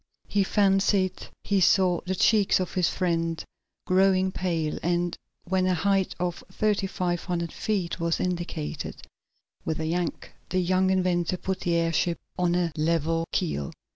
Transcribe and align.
He 0.27 0.43
fancied 0.43 1.27
he 1.43 1.61
saw 1.61 2.01
the 2.07 2.15
cheeks 2.15 2.59
of 2.59 2.73
his 2.73 2.89
friend 2.89 3.43
growing 3.85 4.31
pale, 4.31 4.79
and, 4.81 5.15
when 5.43 5.67
a 5.67 5.75
height 5.75 6.15
of 6.19 6.43
thirty 6.51 6.87
five 6.87 7.23
hundred 7.25 7.51
feet 7.51 7.99
was 7.99 8.19
indicated, 8.19 8.99
with 9.63 9.79
a 9.79 9.85
yank 9.85 10.33
the 10.49 10.59
young 10.59 10.89
inventor 10.89 11.37
put 11.37 11.59
the 11.59 11.75
airship 11.75 12.17
on 12.35 12.55
a 12.55 12.71
level 12.75 13.25
keel. 13.31 13.71